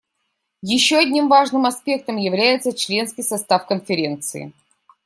Еще 0.63 0.97
одним 0.97 1.27
важным 1.29 1.67
аспектом 1.67 2.17
является 2.17 2.73
членский 2.73 3.21
состав 3.21 3.67
Конференции. 3.67 4.51